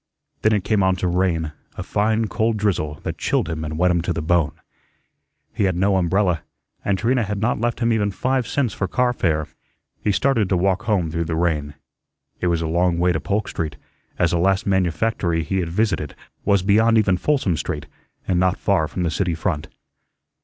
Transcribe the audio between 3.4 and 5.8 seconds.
him and wet him to the bone. He had